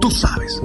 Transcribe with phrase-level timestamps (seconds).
[0.00, 0.60] Tú sabes.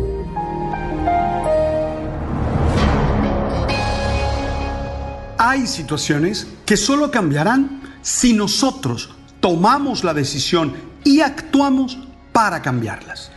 [5.37, 9.09] Hay situaciones que solo cambiarán si nosotros
[9.41, 11.97] tomamos la decisión y actuamos
[12.31, 13.31] para cambiarlas.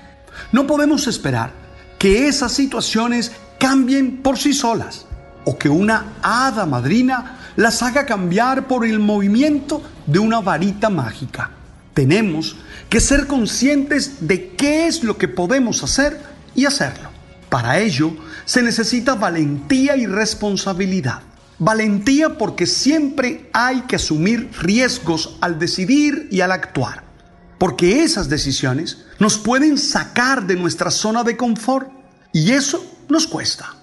[0.53, 1.53] No podemos esperar
[1.99, 5.07] que esas situaciones cambien por sí solas
[5.45, 11.51] o que una hada madrina las haga cambiar por el movimiento de una varita mágica.
[11.99, 12.55] Tenemos
[12.89, 16.17] que ser conscientes de qué es lo que podemos hacer
[16.55, 17.11] y hacerlo.
[17.49, 18.13] Para ello
[18.45, 21.23] se necesita valentía y responsabilidad.
[21.59, 27.03] Valentía porque siempre hay que asumir riesgos al decidir y al actuar.
[27.59, 31.91] Porque esas decisiones nos pueden sacar de nuestra zona de confort
[32.33, 33.75] y eso nos cuesta.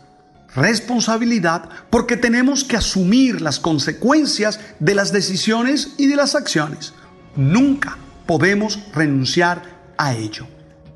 [0.55, 6.93] Responsabilidad porque tenemos que asumir las consecuencias de las decisiones y de las acciones.
[7.35, 9.61] Nunca podemos renunciar
[9.97, 10.47] a ello.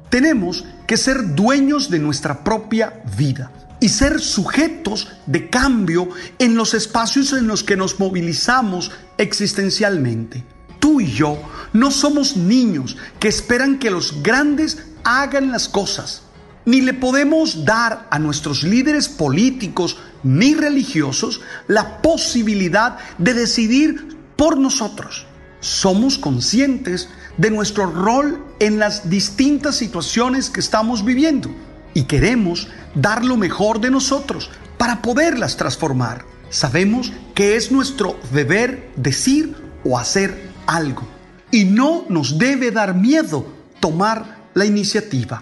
[0.09, 6.73] Tenemos que ser dueños de nuestra propia vida y ser sujetos de cambio en los
[6.73, 10.44] espacios en los que nos movilizamos existencialmente.
[10.79, 11.41] Tú y yo
[11.73, 16.23] no somos niños que esperan que los grandes hagan las cosas,
[16.66, 24.57] ni le podemos dar a nuestros líderes políticos ni religiosos la posibilidad de decidir por
[24.57, 25.25] nosotros.
[25.59, 31.50] Somos conscientes de nuestro rol en las distintas situaciones que estamos viviendo
[31.94, 36.25] y queremos dar lo mejor de nosotros para poderlas transformar.
[36.50, 39.55] Sabemos que es nuestro deber decir
[39.85, 41.07] o hacer algo
[41.50, 43.47] y no nos debe dar miedo
[43.79, 45.41] tomar la iniciativa.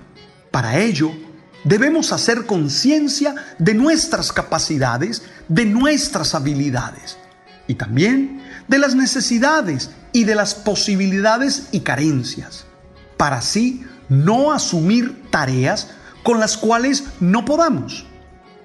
[0.51, 1.11] Para ello,
[1.63, 7.17] debemos hacer conciencia de nuestras capacidades, de nuestras habilidades
[7.67, 12.65] y también de las necesidades y de las posibilidades y carencias,
[13.17, 15.91] para así no asumir tareas
[16.23, 18.07] con las cuales no podamos.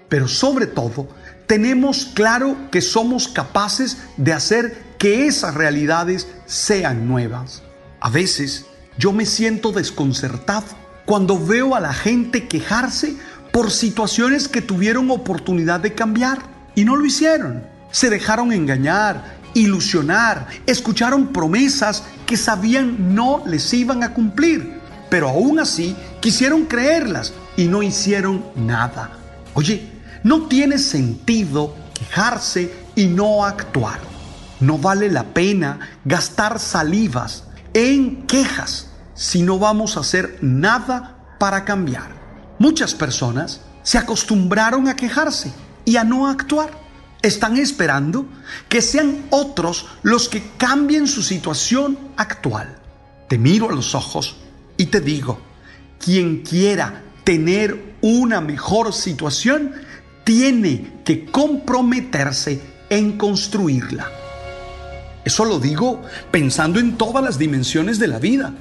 [0.09, 1.09] Pero sobre todo,
[1.47, 7.62] tenemos claro que somos capaces de hacer que esas realidades sean nuevas.
[8.01, 8.65] A veces
[8.97, 10.65] yo me siento desconcertado
[11.05, 13.15] cuando veo a la gente quejarse
[13.53, 16.39] por situaciones que tuvieron oportunidad de cambiar
[16.75, 17.62] y no lo hicieron.
[17.91, 24.81] Se dejaron engañar, ilusionar, escucharon promesas que sabían no les iban a cumplir,
[25.11, 29.19] pero aún así quisieron creerlas y no hicieron nada.
[29.55, 29.91] Oye,
[30.23, 34.01] no tiene sentido quejarse y no actuar.
[34.61, 41.65] No vale la pena gastar salivas en quejas si no vamos a hacer nada para
[41.65, 42.11] cambiar.
[42.59, 45.53] Muchas personas se acostumbraron a quejarse
[45.85, 46.81] y a no actuar.
[47.23, 48.27] Están esperando
[48.69, 52.77] que sean otros los que cambien su situación actual.
[53.29, 54.37] Te miro a los ojos
[54.77, 55.41] y te digo,
[55.99, 59.73] quien quiera tener una mejor situación,
[60.25, 62.61] tiene que comprometerse
[62.91, 64.11] en construirla.
[65.25, 66.03] Eso lo digo
[66.33, 68.53] pensando en todas las dimensiones de la vida.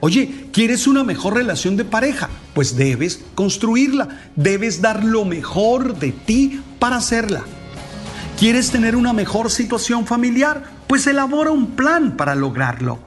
[0.00, 2.28] Oye, ¿quieres una mejor relación de pareja?
[2.54, 7.44] Pues debes construirla, debes dar lo mejor de ti para hacerla.
[8.40, 10.64] ¿Quieres tener una mejor situación familiar?
[10.86, 12.98] Pues elabora un plan para lograrlo.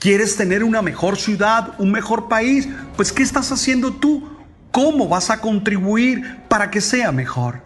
[0.00, 2.68] ¿Quieres tener una mejor ciudad, un mejor país?
[2.96, 4.34] Pues ¿qué estás haciendo tú
[4.74, 7.62] cómo vas a contribuir para que sea mejor.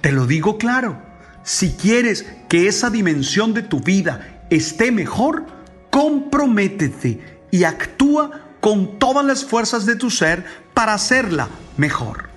[0.00, 1.02] Te lo digo claro,
[1.42, 5.46] si quieres que esa dimensión de tu vida esté mejor,
[5.90, 10.44] comprométete y actúa con todas las fuerzas de tu ser
[10.74, 12.28] para hacerla mejor.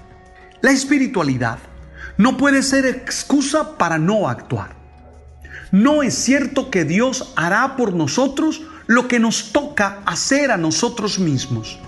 [0.62, 1.60] La espiritualidad
[2.20, 4.76] no puede ser excusa para no actuar.
[5.72, 11.18] No es cierto que Dios hará por nosotros lo que nos toca hacer a nosotros
[11.18, 11.80] mismos.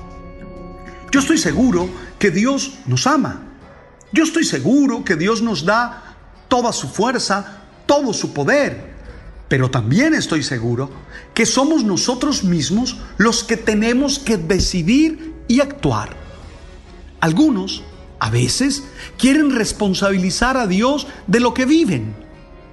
[1.11, 3.41] Yo estoy seguro que Dios nos ama.
[4.13, 6.15] Yo estoy seguro que Dios nos da
[6.47, 8.93] toda su fuerza, todo su poder.
[9.49, 10.89] Pero también estoy seguro
[11.33, 16.15] que somos nosotros mismos los que tenemos que decidir y actuar.
[17.19, 17.83] Algunos,
[18.21, 18.83] a veces,
[19.17, 22.13] quieren responsabilizar a Dios de lo que viven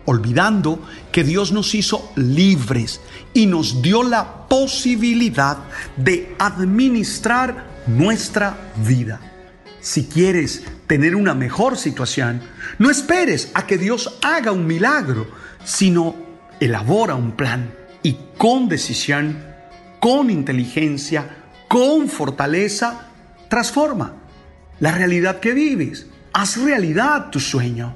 [0.05, 0.81] olvidando
[1.13, 3.03] que Dios nos hizo libres
[3.35, 5.59] y nos dio la posibilidad
[5.99, 9.21] de administrar nuestra vida.
[9.81, 12.41] Si quieres tener una mejor situación,
[12.79, 15.27] no esperes a que Dios haga un milagro,
[15.63, 16.17] sino
[16.59, 19.45] elabora un plan y con decisión,
[20.01, 21.37] con inteligencia,
[21.69, 23.09] con fortaleza,
[23.51, 24.15] transforma
[24.81, 26.07] la realidad que vives.
[26.33, 27.95] Haz realidad tu sueño.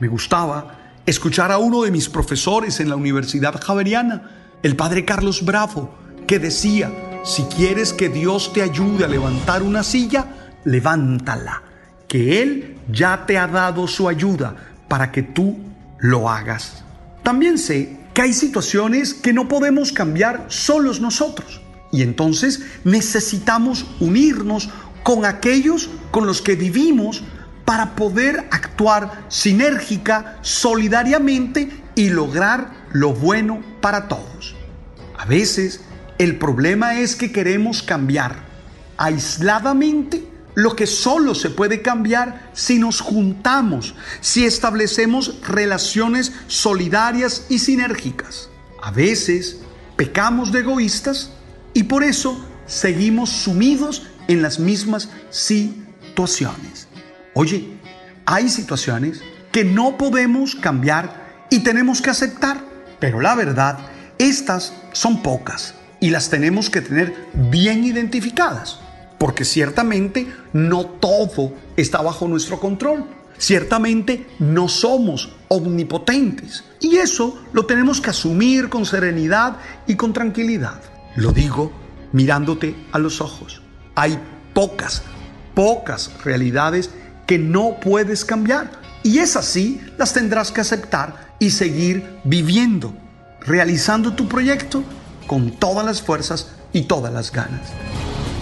[0.00, 4.30] Me gustaba escuchar a uno de mis profesores en la Universidad Javeriana,
[4.62, 5.94] el padre Carlos Bravo,
[6.26, 6.90] que decía,
[7.24, 10.26] si quieres que Dios te ayude a levantar una silla,
[10.64, 11.62] levántala,
[12.08, 14.56] que Él ya te ha dado su ayuda
[14.88, 15.58] para que tú
[15.98, 16.84] lo hagas.
[17.22, 21.60] También sé que hay situaciones que no podemos cambiar solos nosotros
[21.92, 24.70] y entonces necesitamos unirnos
[25.06, 27.22] con aquellos con los que vivimos
[27.64, 34.56] para poder actuar sinérgica, solidariamente y lograr lo bueno para todos.
[35.16, 35.82] A veces
[36.18, 38.34] el problema es que queremos cambiar
[38.96, 40.26] aisladamente
[40.56, 48.48] lo que solo se puede cambiar si nos juntamos, si establecemos relaciones solidarias y sinérgicas.
[48.82, 49.58] A veces
[49.94, 51.30] pecamos de egoístas
[51.74, 56.88] y por eso seguimos sumidos en las mismas situaciones.
[57.34, 57.68] Oye,
[58.24, 59.20] hay situaciones
[59.52, 62.64] que no podemos cambiar y tenemos que aceptar,
[62.98, 63.78] pero la verdad,
[64.18, 67.14] estas son pocas y las tenemos que tener
[67.50, 68.78] bien identificadas,
[69.18, 73.06] porque ciertamente no todo está bajo nuestro control.
[73.38, 80.80] Ciertamente no somos omnipotentes y eso lo tenemos que asumir con serenidad y con tranquilidad.
[81.16, 81.70] Lo digo
[82.12, 83.60] mirándote a los ojos.
[83.96, 84.18] Hay
[84.52, 85.02] pocas,
[85.54, 86.90] pocas realidades
[87.26, 88.70] que no puedes cambiar.
[89.02, 92.94] Y es así, las tendrás que aceptar y seguir viviendo,
[93.40, 94.84] realizando tu proyecto
[95.26, 97.68] con todas las fuerzas y todas las ganas.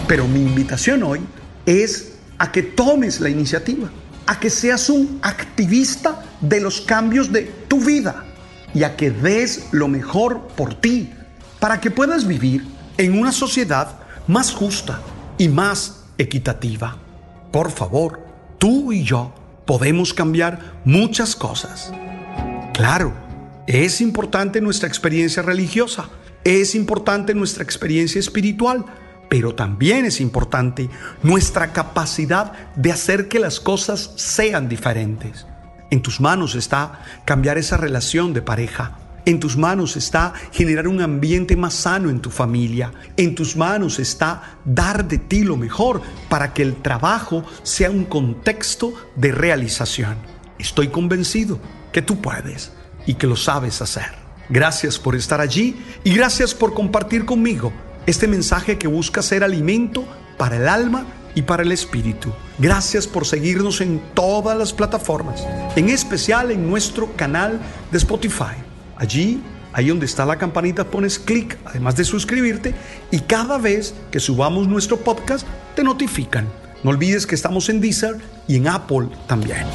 [0.07, 1.21] Pero mi invitación hoy
[1.65, 3.89] es a que tomes la iniciativa,
[4.27, 8.25] a que seas un activista de los cambios de tu vida
[8.73, 11.13] y a que des lo mejor por ti
[11.61, 12.67] para que puedas vivir
[12.97, 14.99] en una sociedad más justa
[15.37, 16.97] y más equitativa.
[17.51, 18.25] Por favor,
[18.57, 19.33] tú y yo
[19.65, 21.91] podemos cambiar muchas cosas.
[22.73, 23.13] Claro,
[23.67, 26.09] es importante nuestra experiencia religiosa,
[26.43, 28.85] es importante nuestra experiencia espiritual,
[29.29, 30.89] pero también es importante
[31.23, 35.47] nuestra capacidad de hacer que las cosas sean diferentes.
[35.89, 41.01] En tus manos está cambiar esa relación de pareja en tus manos está generar un
[41.01, 42.91] ambiente más sano en tu familia.
[43.17, 48.05] En tus manos está dar de ti lo mejor para que el trabajo sea un
[48.05, 50.17] contexto de realización.
[50.59, 51.59] Estoy convencido
[51.91, 52.71] que tú puedes
[53.05, 54.25] y que lo sabes hacer.
[54.49, 57.73] Gracias por estar allí y gracias por compartir conmigo
[58.05, 60.05] este mensaje que busca ser alimento
[60.37, 62.31] para el alma y para el espíritu.
[62.59, 65.43] Gracias por seguirnos en todas las plataformas,
[65.75, 67.59] en especial en nuestro canal
[67.91, 68.64] de Spotify.
[68.97, 69.41] Allí,
[69.73, 72.73] ahí donde está la campanita, pones clic, además de suscribirte,
[73.11, 76.47] y cada vez que subamos nuestro podcast, te notifican.
[76.83, 79.65] No olvides que estamos en Deezer y en Apple también.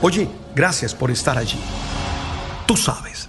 [0.00, 1.58] Oye, gracias por estar allí.
[2.66, 3.28] Tú sabes.